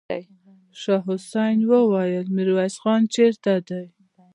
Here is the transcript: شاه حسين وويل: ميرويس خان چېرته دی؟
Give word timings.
شاه 0.81 1.01
حسين 1.07 1.57
وويل: 1.71 2.25
ميرويس 2.35 2.75
خان 2.81 3.01
چېرته 3.15 3.53
دی؟ 3.67 3.85